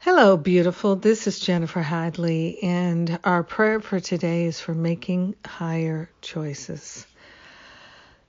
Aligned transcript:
Hello, 0.00 0.36
beautiful. 0.36 0.94
This 0.94 1.26
is 1.26 1.40
Jennifer 1.40 1.82
Hadley, 1.82 2.62
and 2.62 3.18
our 3.24 3.42
prayer 3.42 3.80
for 3.80 3.98
today 3.98 4.44
is 4.44 4.60
for 4.60 4.72
making 4.72 5.34
higher 5.44 6.08
choices. 6.22 7.04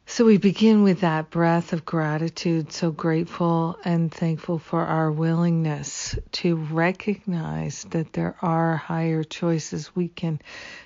So 0.08 0.26
we 0.26 0.38
begin 0.38 0.82
with 0.82 1.02
that 1.02 1.30
breath 1.30 1.72
of 1.72 1.86
gratitude, 1.86 2.72
so 2.72 2.90
grateful 2.90 3.78
and 3.86 4.12
thankful 4.12 4.58
for 4.58 4.82
our 4.82 5.12
willingness 5.12 6.18
to 6.32 6.56
recognize 6.56 7.84
that 7.92 8.14
there 8.14 8.36
are 8.42 8.76
higher 8.76 9.24
choices. 9.24 9.96
We 9.96 10.08
can 10.08 10.42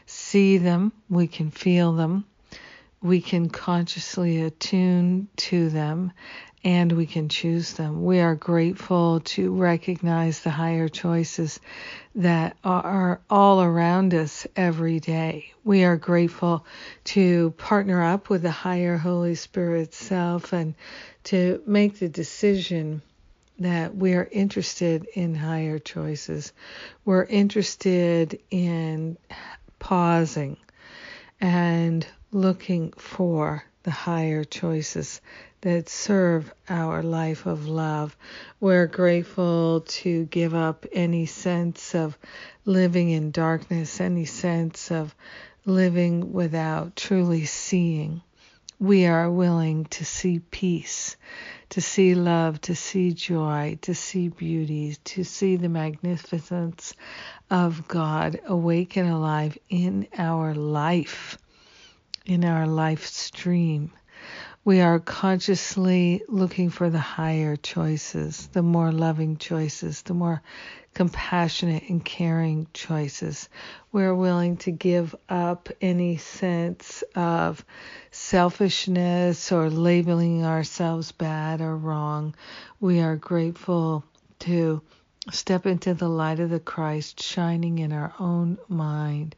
see 0.06 0.58
them, 0.58 0.92
we 1.10 1.28
can 1.28 1.50
feel 1.50 1.94
them, 1.94 2.26
we 3.02 3.22
can 3.22 3.48
consciously 3.50 4.42
attune 4.42 5.30
to 5.38 5.70
them, 5.70 6.12
and 6.64 6.92
we 6.94 7.06
can 7.06 7.28
choose 7.28 7.74
them. 7.74 8.04
We 8.04 8.20
are 8.20 8.36
grateful 8.36 9.20
to 9.22 9.54
recognize 9.54 10.40
the 10.40 10.50
higher 10.50 10.88
choices 10.88 11.60
that 12.16 12.56
are 12.64 13.20
all 13.30 13.62
around 13.62 14.14
us 14.14 14.48
every 14.56 15.00
day. 15.00 15.52
We 15.64 15.84
are 15.84 15.98
grateful 15.98 16.66
to 17.06 17.52
partner 17.58 18.02
up 18.02 18.30
with 18.30 18.44
the 18.44 18.52
higher 18.52 18.98
Holy 18.98 19.36
Spirit 19.36 19.94
self 19.94 20.54
and 20.54 20.76
to 21.26 21.62
make 21.66 22.00
the 22.00 22.10
decision 22.10 23.02
that 23.60 23.96
we 23.96 24.14
are 24.14 24.28
interested 24.32 25.06
in 25.14 25.36
higher 25.36 25.80
choices. 25.80 26.54
We're 27.06 27.26
interested 27.26 28.40
in 28.50 29.18
pausing 29.80 30.58
and 31.42 32.06
looking 32.32 32.94
for 32.94 33.64
the 33.84 33.92
higher 33.92 34.44
choices 34.44 35.22
that 35.62 35.88
serve 35.88 36.54
our 36.68 37.04
life 37.04 37.46
of 37.46 37.68
love. 37.68 38.18
We're 38.60 38.88
grateful 38.88 39.82
to 39.82 40.26
give 40.26 40.54
up 40.54 40.86
any 40.92 41.26
sense 41.26 41.96
of 41.96 42.18
living 42.66 43.10
in 43.12 43.32
darkness, 43.32 44.02
any 44.02 44.26
sense 44.26 44.92
of 44.92 45.16
living 45.66 46.34
without 46.34 46.96
truly 46.96 47.46
seeing. 47.46 48.22
We 48.80 49.06
are 49.06 49.32
willing 49.32 49.86
to 49.86 50.04
see 50.04 50.40
peace, 50.40 51.16
to 51.70 51.80
see 51.80 52.16
love, 52.16 52.60
to 52.62 52.76
see 52.76 53.14
joy, 53.14 53.80
to 53.84 53.96
see 53.96 54.28
beauty, 54.28 54.98
to 55.06 55.24
see 55.24 55.56
the 55.56 55.70
magnificence 55.70 56.94
of 57.50 57.88
God 57.88 58.42
awake 58.46 58.98
and 58.98 59.10
alive 59.10 59.58
in 59.70 60.08
our 60.18 60.54
life, 60.54 61.38
in 62.26 62.46
our 62.46 62.68
life 62.68 63.06
stream 63.06 63.92
we 64.66 64.80
are 64.80 65.00
consciously 65.00 66.24
looking 66.30 66.70
for 66.70 66.90
the 66.90 67.00
higher 67.00 67.58
choices, 67.58 68.48
the 68.54 68.62
more 68.62 68.94
loving 68.94 69.36
choices, 69.36 70.04
the 70.04 70.14
more 70.14 70.42
compassionate 70.94 71.90
and 71.90 72.04
caring 72.06 72.68
choices. 72.74 73.50
We're 73.92 74.16
willing 74.16 74.56
to 74.58 74.72
give 74.72 75.14
up 75.28 75.68
any 75.82 76.16
sense 76.16 77.04
of 77.14 77.66
selfishness 78.12 79.52
or 79.52 79.70
labeling 79.70 80.46
ourselves 80.46 81.12
bad 81.12 81.60
or 81.60 81.76
wrong. 81.76 82.34
We 82.80 83.02
are 83.02 83.18
grateful 83.18 84.06
to 84.40 84.82
step 85.32 85.66
into 85.66 85.94
the 85.94 86.10
light 86.10 86.40
of 86.40 86.50
the 86.50 86.60
Christ 86.60 87.22
shining 87.22 87.80
in 87.80 87.94
our 87.94 88.14
own 88.20 88.58
mind. 88.68 89.36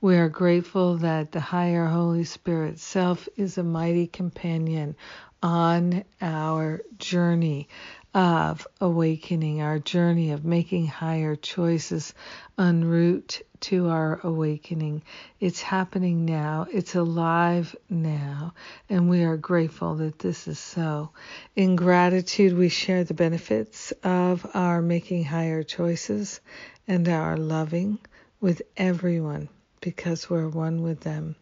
We 0.00 0.16
are 0.16 0.28
grateful 0.28 0.96
that 0.98 1.32
the 1.32 1.40
higher 1.40 1.86
Holy 1.86 2.24
Spirit 2.24 2.78
self 2.78 3.28
is 3.36 3.58
a 3.58 3.62
mighty 3.62 4.06
companion 4.06 4.96
on 5.42 6.04
our 6.20 6.80
journey 6.98 7.68
of 8.16 8.66
awakening, 8.80 9.60
our 9.60 9.78
journey 9.78 10.30
of 10.30 10.42
making 10.42 10.86
higher 10.86 11.36
choices 11.36 12.14
en 12.58 12.82
route 12.82 13.42
to 13.60 13.90
our 13.90 14.20
awakening. 14.22 15.02
It's 15.38 15.60
happening 15.60 16.24
now, 16.24 16.66
it's 16.72 16.94
alive 16.94 17.76
now, 17.90 18.54
and 18.88 19.10
we 19.10 19.22
are 19.24 19.36
grateful 19.36 19.96
that 19.96 20.18
this 20.18 20.48
is 20.48 20.58
so. 20.58 21.10
In 21.56 21.76
gratitude, 21.76 22.56
we 22.56 22.70
share 22.70 23.04
the 23.04 23.12
benefits 23.12 23.92
of 24.02 24.46
our 24.54 24.80
making 24.80 25.24
higher 25.24 25.62
choices 25.62 26.40
and 26.88 27.06
our 27.10 27.36
loving 27.36 27.98
with 28.40 28.62
everyone 28.78 29.50
because 29.82 30.30
we're 30.30 30.48
one 30.48 30.80
with 30.80 31.00
them. 31.00 31.36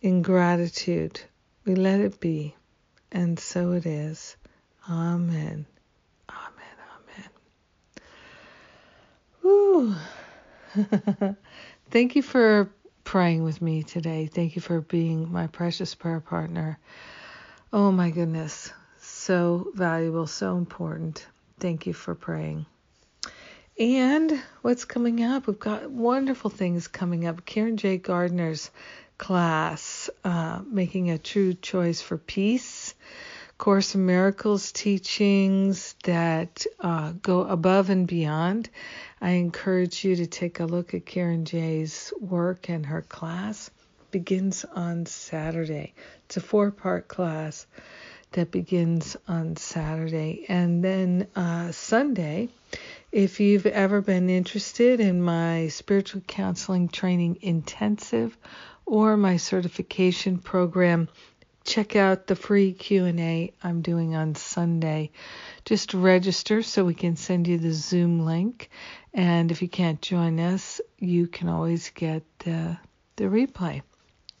In 0.00 0.22
gratitude, 0.22 1.20
we 1.64 1.76
let 1.76 2.00
it 2.00 2.18
be, 2.18 2.56
and 3.12 3.38
so 3.38 3.70
it 3.70 3.86
is. 3.86 4.36
Amen. 4.90 5.64
Thank 11.90 12.16
you 12.16 12.22
for 12.22 12.70
praying 13.04 13.44
with 13.44 13.60
me 13.60 13.82
today. 13.82 14.26
Thank 14.26 14.56
you 14.56 14.62
for 14.62 14.80
being 14.80 15.30
my 15.30 15.46
precious 15.46 15.94
prayer 15.94 16.20
partner. 16.20 16.78
Oh 17.72 17.92
my 17.92 18.10
goodness. 18.10 18.72
So 19.00 19.70
valuable, 19.74 20.26
so 20.26 20.56
important. 20.56 21.26
Thank 21.58 21.86
you 21.86 21.92
for 21.92 22.14
praying. 22.14 22.66
And 23.78 24.42
what's 24.62 24.84
coming 24.84 25.22
up? 25.22 25.46
We've 25.46 25.58
got 25.58 25.90
wonderful 25.90 26.50
things 26.50 26.88
coming 26.88 27.26
up. 27.26 27.44
Karen 27.44 27.76
J. 27.76 27.96
Gardner's 27.98 28.70
class, 29.18 30.10
uh, 30.24 30.60
Making 30.66 31.10
a 31.10 31.18
True 31.18 31.54
Choice 31.54 32.00
for 32.00 32.18
Peace. 32.18 32.94
Course 33.62 33.94
in 33.94 34.04
Miracles 34.04 34.72
teachings 34.72 35.94
that 36.02 36.66
uh, 36.80 37.12
go 37.22 37.42
above 37.42 37.90
and 37.90 38.08
beyond. 38.08 38.68
I 39.20 39.30
encourage 39.34 40.04
you 40.04 40.16
to 40.16 40.26
take 40.26 40.58
a 40.58 40.64
look 40.64 40.94
at 40.94 41.06
Karen 41.06 41.44
Jay's 41.44 42.12
work 42.20 42.68
and 42.68 42.84
her 42.84 43.02
class. 43.02 43.70
Begins 44.10 44.64
on 44.64 45.06
Saturday. 45.06 45.94
It's 46.24 46.38
a 46.38 46.40
four 46.40 46.72
part 46.72 47.06
class 47.06 47.68
that 48.32 48.50
begins 48.50 49.16
on 49.28 49.54
Saturday. 49.54 50.44
And 50.48 50.82
then 50.82 51.28
uh, 51.36 51.70
Sunday, 51.70 52.48
if 53.12 53.38
you've 53.38 53.66
ever 53.66 54.00
been 54.00 54.28
interested 54.28 54.98
in 54.98 55.22
my 55.22 55.68
spiritual 55.68 56.22
counseling 56.22 56.88
training 56.88 57.38
intensive 57.42 58.36
or 58.86 59.16
my 59.16 59.36
certification 59.36 60.38
program, 60.38 61.08
check 61.64 61.96
out 61.96 62.26
the 62.26 62.36
free 62.36 62.72
Q&A 62.72 63.52
I'm 63.62 63.82
doing 63.82 64.14
on 64.14 64.34
Sunday. 64.34 65.10
Just 65.64 65.94
register 65.94 66.62
so 66.62 66.84
we 66.84 66.94
can 66.94 67.16
send 67.16 67.48
you 67.48 67.58
the 67.58 67.72
Zoom 67.72 68.24
link. 68.24 68.70
And 69.14 69.50
if 69.50 69.62
you 69.62 69.68
can't 69.68 70.00
join 70.00 70.40
us, 70.40 70.80
you 70.98 71.26
can 71.26 71.48
always 71.48 71.90
get 71.90 72.22
the, 72.40 72.78
the 73.16 73.24
replay. 73.24 73.82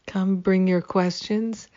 Come 0.06 0.36
bring 0.36 0.66
your 0.66 0.82
questions. 0.82 1.68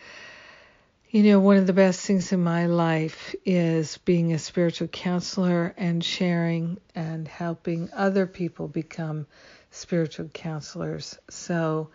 You 1.10 1.22
know, 1.22 1.40
one 1.40 1.56
of 1.56 1.66
the 1.66 1.72
best 1.72 2.00
things 2.00 2.32
in 2.32 2.42
my 2.42 2.66
life 2.66 3.34
is 3.44 3.98
being 3.98 4.32
a 4.32 4.38
spiritual 4.38 4.88
counselor 4.88 5.72
and 5.76 6.04
sharing 6.04 6.78
and 6.94 7.28
helping 7.28 7.90
other 7.92 8.26
people 8.26 8.66
become 8.66 9.26
spiritual 9.70 10.28
counselors. 10.28 11.16
So, 11.30 11.90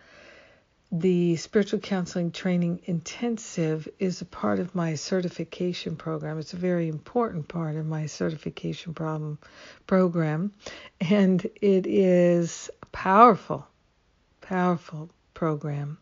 the 0.91 1.38
spiritual 1.38 1.79
counseling 1.79 2.31
training 2.31 2.81
intensive 2.84 3.88
is 3.97 4.22
a 4.22 4.25
part 4.25 4.59
of 4.59 4.75
my 4.75 4.96
certification 4.96 5.96
program. 5.96 6.38
It's 6.38 6.52
a 6.52 6.57
very 6.57 6.90
important 6.90 7.47
part 7.47 7.78
of 7.78 7.85
my 7.85 8.07
certification 8.07 8.94
problem, 8.94 9.40
program, 9.88 10.51
and 11.00 11.46
it 11.62 11.88
is 11.88 12.69
a 12.81 12.85
powerful, 12.88 13.66
powerful 14.41 15.09
program. 15.34 15.97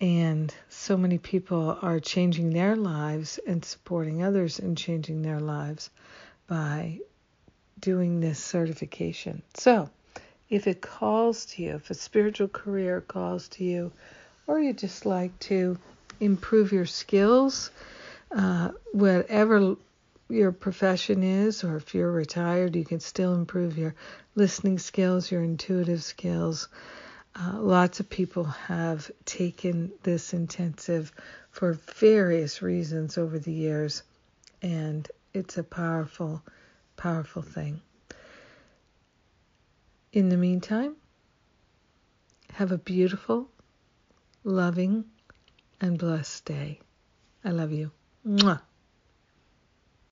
And 0.00 0.54
so 0.70 0.96
many 0.96 1.18
people 1.18 1.78
are 1.82 2.00
changing 2.00 2.50
their 2.50 2.76
lives 2.76 3.38
and 3.46 3.62
supporting 3.62 4.22
others 4.22 4.58
in 4.58 4.76
changing 4.76 5.20
their 5.20 5.40
lives 5.40 5.90
by 6.46 7.00
doing 7.80 8.20
this 8.20 8.38
certification. 8.38 9.42
So, 9.54 9.90
if 10.50 10.66
it 10.66 10.80
calls 10.80 11.46
to 11.46 11.62
you, 11.62 11.74
if 11.76 11.90
a 11.90 11.94
spiritual 11.94 12.48
career 12.48 13.00
calls 13.00 13.48
to 13.48 13.64
you, 13.64 13.92
or 14.46 14.60
you 14.60 14.72
just 14.72 15.06
like 15.06 15.38
to 15.40 15.78
improve 16.20 16.72
your 16.72 16.86
skills, 16.86 17.70
uh, 18.30 18.70
whatever 18.92 19.76
your 20.28 20.52
profession 20.52 21.22
is, 21.22 21.64
or 21.64 21.76
if 21.76 21.94
you're 21.94 22.10
retired, 22.10 22.76
you 22.76 22.84
can 22.84 23.00
still 23.00 23.34
improve 23.34 23.78
your 23.78 23.94
listening 24.34 24.78
skills, 24.78 25.30
your 25.30 25.42
intuitive 25.42 26.02
skills. 26.02 26.68
Uh, 27.36 27.58
lots 27.58 28.00
of 28.00 28.08
people 28.08 28.44
have 28.44 29.10
taken 29.24 29.90
this 30.02 30.32
intensive 30.34 31.12
for 31.50 31.72
various 31.72 32.62
reasons 32.62 33.18
over 33.18 33.38
the 33.38 33.52
years, 33.52 34.02
and 34.62 35.10
it's 35.32 35.58
a 35.58 35.64
powerful, 35.64 36.42
powerful 36.96 37.42
thing. 37.42 37.80
In 40.14 40.28
the 40.28 40.36
meantime, 40.36 40.94
have 42.52 42.70
a 42.70 42.78
beautiful, 42.78 43.50
loving, 44.44 45.06
and 45.80 45.98
blessed 45.98 46.44
day. 46.44 46.78
I 47.44 47.50
love 47.50 47.72
you. 47.72 47.90
Mwah. 48.24 48.60